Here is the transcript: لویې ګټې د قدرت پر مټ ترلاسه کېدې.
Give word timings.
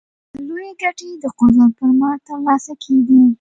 لویې 0.47 0.71
ګټې 0.81 1.09
د 1.21 1.23
قدرت 1.37 1.71
پر 1.77 1.89
مټ 1.99 2.17
ترلاسه 2.27 2.73
کېدې. 2.83 3.21